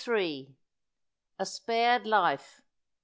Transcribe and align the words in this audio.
A 1.37 1.45
SPARED 1.45 2.07
LIFE. 2.07 2.63